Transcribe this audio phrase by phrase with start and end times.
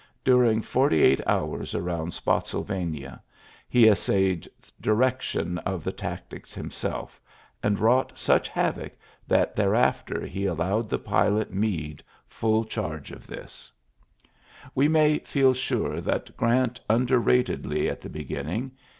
[0.23, 3.21] During forty eight 1 around Spottsylvania
[3.69, 4.81] he essayed c
[5.19, 7.21] tion of the tactics himself,
[7.61, 8.93] and wr such havoc
[9.27, 10.55] that thereafter he a?
[10.55, 13.71] the pilot Meade fall charge of this
[14.73, 17.07] We may feel sure that Grant ULYSSES S.
[17.07, 18.71] GEANT 103 rated Lee at the beginning.